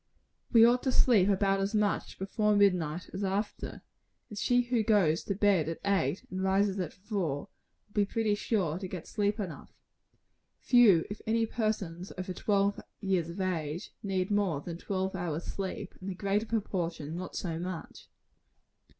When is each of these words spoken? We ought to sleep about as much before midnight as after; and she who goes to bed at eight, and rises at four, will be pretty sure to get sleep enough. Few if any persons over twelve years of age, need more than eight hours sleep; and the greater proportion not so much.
We 0.51 0.65
ought 0.65 0.81
to 0.81 0.91
sleep 0.91 1.29
about 1.29 1.59
as 1.59 1.75
much 1.75 2.17
before 2.17 2.55
midnight 2.55 3.11
as 3.13 3.23
after; 3.23 3.83
and 4.29 4.35
she 4.35 4.63
who 4.63 4.81
goes 4.81 5.23
to 5.25 5.35
bed 5.35 5.69
at 5.69 5.77
eight, 5.85 6.25
and 6.31 6.41
rises 6.41 6.79
at 6.79 6.91
four, 6.91 7.49
will 7.85 7.93
be 7.93 8.05
pretty 8.05 8.33
sure 8.33 8.79
to 8.79 8.87
get 8.87 9.05
sleep 9.05 9.39
enough. 9.39 9.71
Few 10.57 11.05
if 11.11 11.21
any 11.27 11.45
persons 11.45 12.11
over 12.17 12.33
twelve 12.33 12.81
years 12.99 13.29
of 13.29 13.39
age, 13.39 13.91
need 14.01 14.31
more 14.31 14.59
than 14.59 14.77
eight 14.79 14.89
hours 14.91 15.43
sleep; 15.43 15.93
and 16.01 16.09
the 16.09 16.15
greater 16.15 16.47
proportion 16.47 17.15
not 17.15 17.35
so 17.35 17.59
much. 17.59 18.09